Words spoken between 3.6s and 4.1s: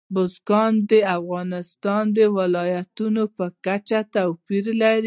کچه